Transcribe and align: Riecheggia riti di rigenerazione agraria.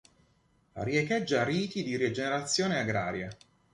Riecheggia 0.77 1.43
riti 1.43 1.83
di 1.83 1.95
rigenerazione 1.95 2.79
agraria. 2.79 3.29